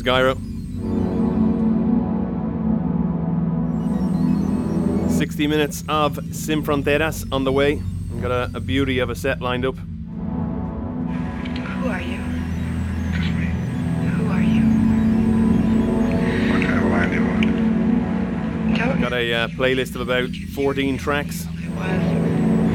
is 0.00 0.06
Guy 0.06 0.22
Ro. 0.22 0.32
60 5.10 5.46
minutes 5.46 5.84
of 5.88 6.18
Sin 6.34 6.62
Fronteras 6.62 7.30
on 7.30 7.44
the 7.44 7.52
way. 7.52 7.82
We've 8.10 8.22
got 8.22 8.30
a, 8.30 8.50
a 8.54 8.60
beauty 8.60 8.98
of 9.00 9.10
a 9.10 9.14
set 9.14 9.42
lined 9.42 9.66
up. 9.66 9.76
Who 9.76 9.82
are 11.88 12.00
you? 12.00 12.16
Who 14.08 14.30
are 14.30 14.40
you? 14.42 14.62
What 16.50 16.62
kind 16.62 16.78
of 16.78 16.84
line 16.90 17.10
do 17.10 17.16
you 17.16 17.24
want? 17.26 17.42
Don't 18.78 19.00
Got 19.02 19.12
a 19.12 19.34
uh, 19.34 19.48
playlist 19.48 19.94
of 19.96 20.00
about 20.00 20.30
14 20.54 20.96
tracks, 20.96 21.44
know 21.44 21.50
who 21.50 21.66
it 21.66 21.72
was. 21.76 22.00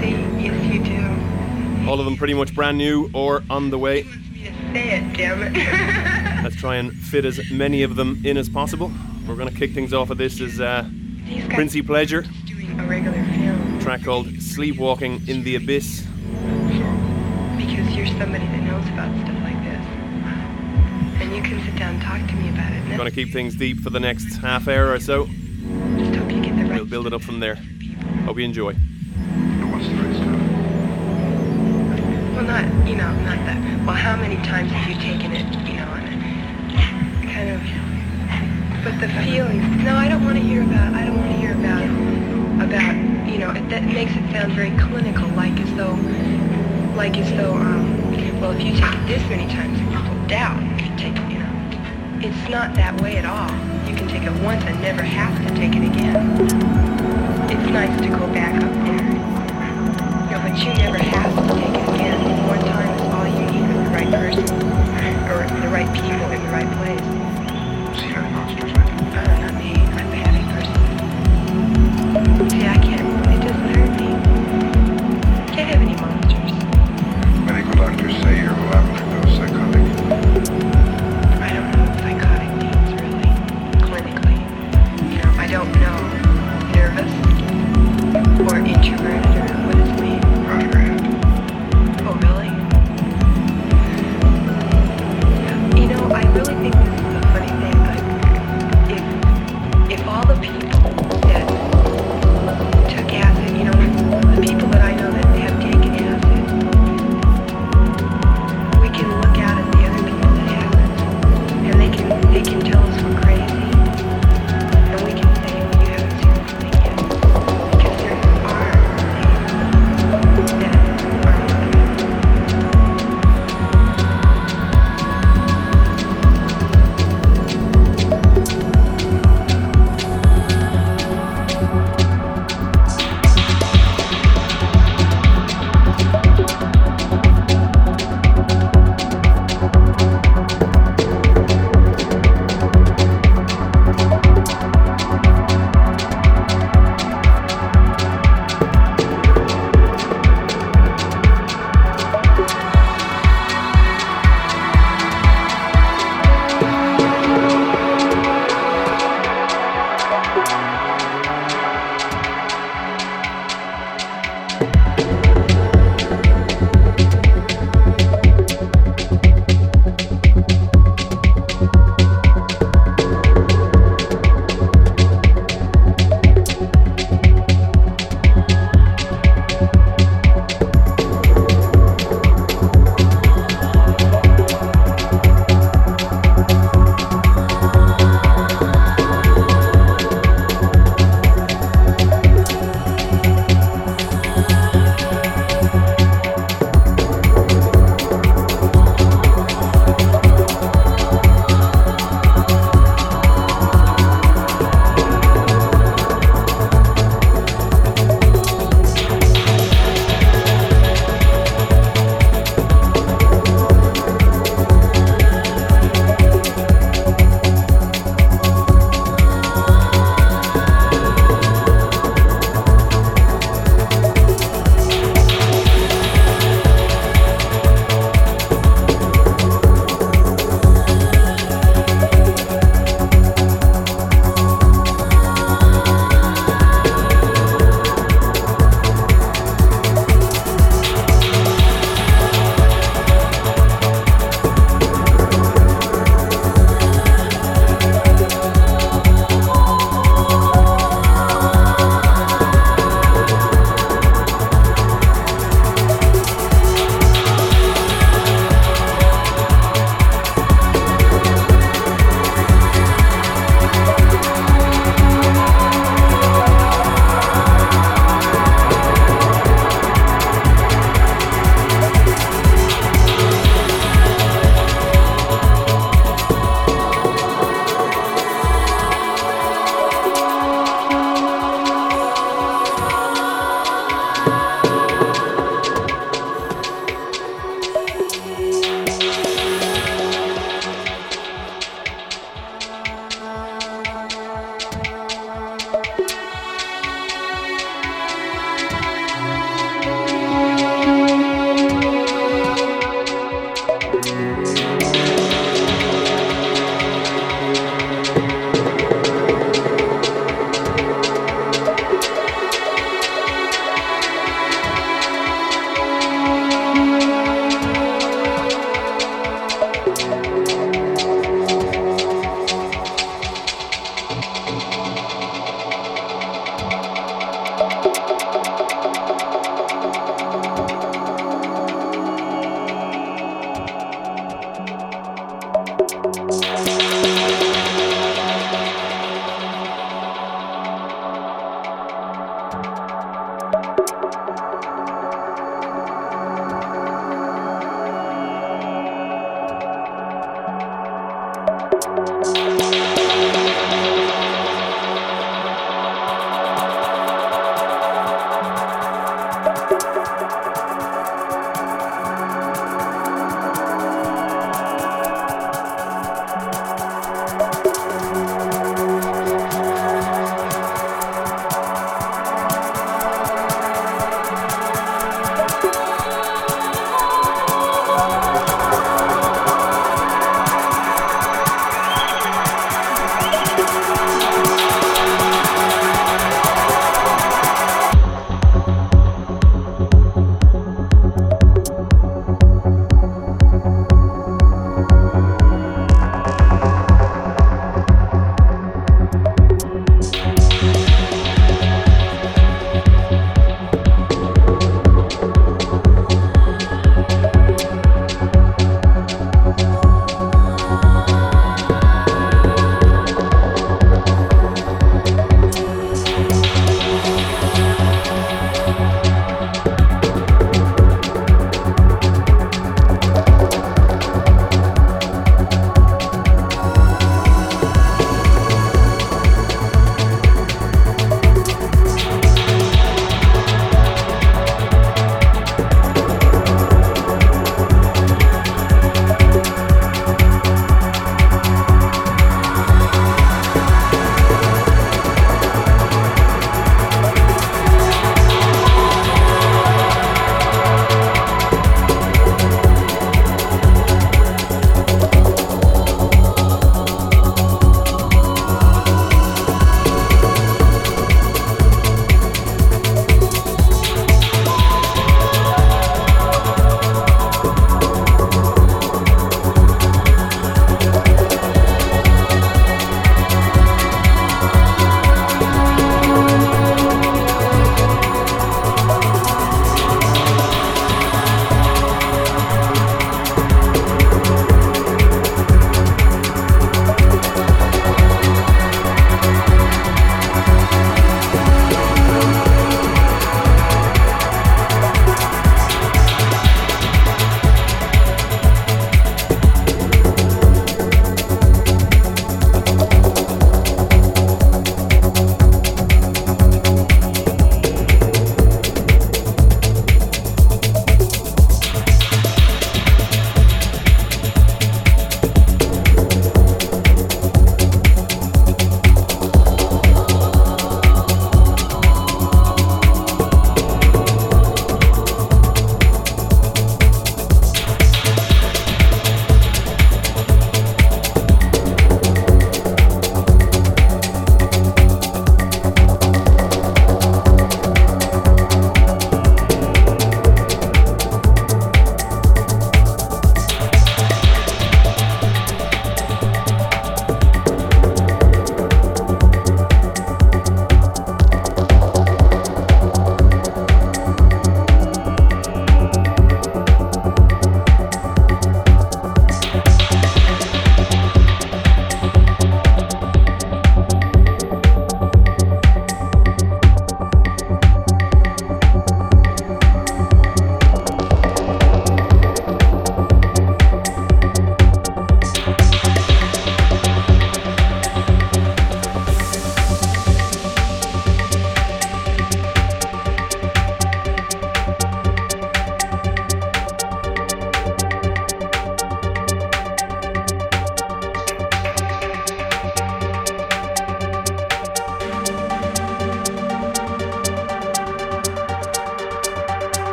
See, 0.00 0.10
yes 0.44 0.74
you 0.74 0.84
do. 0.84 1.00
all 1.88 1.98
of 1.98 2.04
them 2.04 2.18
pretty 2.18 2.34
much 2.34 2.54
brand 2.54 2.76
new 2.76 3.08
or 3.14 3.42
on 3.48 3.70
the 3.70 3.78
way. 3.78 4.02
Say 4.72 4.98
it, 4.98 5.16
damn 5.16 5.42
it. 5.42 6.22
Let's 6.46 6.54
try 6.54 6.76
and 6.76 6.94
fit 6.94 7.24
as 7.24 7.40
many 7.50 7.82
of 7.82 7.96
them 7.96 8.22
in 8.24 8.36
as 8.36 8.48
possible. 8.48 8.92
We're 9.26 9.34
going 9.34 9.48
to 9.52 9.58
kick 9.58 9.72
things 9.72 9.92
off 9.92 10.10
with 10.10 10.18
this 10.18 10.38
is 10.38 10.60
uh, 10.60 10.88
Principleasure, 11.48 12.24
doing 12.46 12.78
a 12.78 12.86
regular 12.86 13.20
film 13.34 13.80
track 13.80 14.04
called 14.04 14.28
Sleepwalking 14.28 15.28
in 15.28 15.42
the 15.42 15.56
Abyss. 15.56 16.02
because 17.56 17.96
you're 17.96 18.06
somebody 18.06 18.46
that 18.46 18.62
knows 18.62 18.86
about 18.90 19.12
stuff 19.24 19.42
like 19.42 19.60
this. 19.64 19.84
And 21.20 21.34
you 21.34 21.42
can 21.42 21.60
sit 21.64 21.74
down 21.74 21.94
and 21.94 22.02
talk 22.04 22.24
to 22.28 22.36
me 22.36 22.50
about 22.50 22.70
it. 22.70 22.76
And 22.76 22.96
Going 22.96 23.10
to 23.10 23.14
keep 23.14 23.32
things 23.32 23.56
deep 23.56 23.80
for 23.80 23.90
the 23.90 23.98
next 23.98 24.36
half 24.36 24.68
hour 24.68 24.92
or 24.92 25.00
so. 25.00 25.26
just 25.26 26.14
hope 26.14 26.30
you 26.30 26.40
get 26.42 26.56
the 26.56 26.62
right 26.62 26.74
We'll 26.74 26.84
build 26.84 27.08
it 27.08 27.12
up 27.12 27.22
from 27.22 27.40
there. 27.40 27.56
Hope 28.24 28.38
you 28.38 28.44
enjoy. 28.44 28.72
What's 28.74 29.88
the 29.88 29.94
right 29.96 30.14
stuff? 30.14 30.46
Well, 32.36 32.44
not, 32.44 32.86
you 32.86 32.94
know, 32.94 33.12
not 33.24 33.38
that. 33.46 33.84
Well, 33.84 33.96
how 33.96 34.14
many 34.14 34.36
times 34.46 34.70
have 34.70 34.88
you 34.90 34.96
taken 35.00 35.32
it, 35.32 35.35
But 38.86 39.00
the 39.00 39.08
feeling. 39.08 39.82
No, 39.82 39.96
I 39.96 40.06
don't 40.06 40.24
want 40.24 40.38
to 40.38 40.44
hear 40.44 40.62
about. 40.62 40.94
I 40.94 41.04
don't 41.04 41.18
want 41.18 41.32
to 41.32 41.36
hear 41.38 41.58
about 41.58 41.82
about. 42.62 42.94
You 43.26 43.38
know, 43.38 43.50
it, 43.50 43.68
that 43.68 43.82
makes 43.82 44.12
it 44.12 44.22
sound 44.30 44.52
very 44.52 44.70
clinical, 44.78 45.26
like 45.30 45.58
as 45.58 45.74
though, 45.74 45.98
like 46.94 47.18
as 47.18 47.28
though. 47.32 47.54
Um, 47.54 48.40
well, 48.40 48.52
if 48.52 48.62
you 48.62 48.74
take 48.78 48.94
it 48.94 49.06
this 49.08 49.28
many 49.28 49.52
times, 49.52 49.80
you 49.80 49.86
will 49.90 50.28
doubt. 50.28 50.62
You 50.78 50.86
take 50.96 51.18
it, 51.18 51.32
you 51.32 51.40
know. 51.40 51.50
It's 52.22 52.48
not 52.48 52.76
that 52.76 53.00
way 53.00 53.16
at 53.16 53.24
all. 53.24 53.50
You 53.90 53.96
can 53.96 54.06
take 54.06 54.22
it 54.22 54.30
once 54.44 54.62
and 54.62 54.80
never 54.80 55.02
have 55.02 55.34
to 55.34 55.54
take 55.56 55.74
it 55.74 55.82
again. 55.82 56.22
It's 57.50 57.68
nice 57.74 58.00
to 58.02 58.08
go 58.08 58.28
back 58.30 58.54
up 58.54 58.70
there. 58.86 59.02
No, 60.30 60.38
but 60.46 60.62
you 60.62 60.72
never 60.78 60.98
have 60.98 61.34
to 61.34 61.54
take 61.58 61.74
it 61.74 61.88
again. 61.90 62.46
One 62.46 62.60
time 62.60 62.94
is 62.94 63.02
all 63.10 63.26
you 63.26 63.50
need 63.50 63.66
with 63.66 63.82
the 63.82 63.90
right 63.90 64.10
person, 64.14 64.46
or 65.26 65.42
the 65.60 65.70
right 65.74 65.90
people 65.92 66.30
in 66.30 66.40
the 66.40 66.52
right 66.52 66.70
place. 66.78 67.16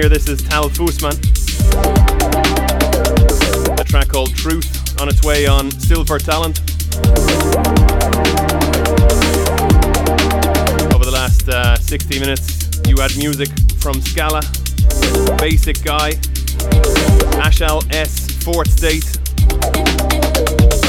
Here. 0.00 0.08
This 0.08 0.30
is 0.30 0.40
Tal 0.40 0.70
Fussman. 0.70 1.12
A 3.78 3.84
track 3.84 4.08
called 4.08 4.34
Truth 4.34 4.98
on 4.98 5.10
its 5.10 5.22
way 5.22 5.46
on 5.46 5.70
Stil 5.72 6.04
Vor 6.04 6.18
Talent. 6.18 6.58
Over 10.94 11.04
the 11.04 11.10
last 11.12 11.46
uh, 11.50 11.76
60 11.76 12.18
minutes, 12.18 12.80
you 12.88 12.96
had 12.96 13.14
music 13.18 13.50
from 13.78 14.00
Scala, 14.00 14.40
Basic 15.36 15.84
Guy, 15.84 16.12
Ashal 17.42 17.84
S, 17.92 18.26
Fourthstate, 18.42 19.18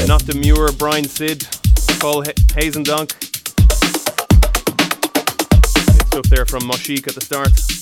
Not 0.08 0.24
Demure, 0.24 0.72
Brian 0.78 1.04
Cid, 1.04 1.46
Paul 2.00 2.22
H- 2.26 2.34
Hazendonk. 2.54 3.12
Stuff 6.06 6.24
there 6.30 6.46
from 6.46 6.64
Moshic 6.66 7.06
at 7.08 7.14
the 7.14 7.20
start. 7.20 7.81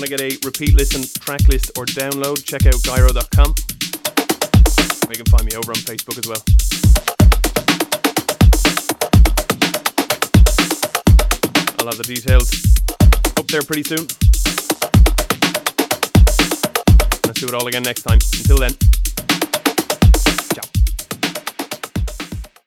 Want 0.00 0.08
to 0.08 0.16
get 0.16 0.32
a 0.32 0.46
repeat 0.46 0.72
listen, 0.72 1.02
track 1.20 1.46
list, 1.48 1.72
or 1.76 1.84
download? 1.84 2.42
Check 2.42 2.64
out 2.64 2.72
guyro.com. 2.72 3.54
You 5.10 5.16
can 5.16 5.26
find 5.26 5.44
me 5.44 5.52
over 5.58 5.72
on 5.72 5.76
Facebook 5.76 6.16
as 6.16 6.26
well. 6.26 6.42
I'll 11.78 11.86
have 11.86 11.98
the 11.98 12.04
details 12.04 12.50
up 13.36 13.46
there 13.48 13.60
pretty 13.60 13.82
soon. 13.82 14.06
Let's 17.26 17.40
do 17.40 17.48
it 17.48 17.52
all 17.52 17.66
again 17.66 17.82
next 17.82 18.04
time. 18.04 18.20
Until 18.38 18.56
then. 18.56 18.89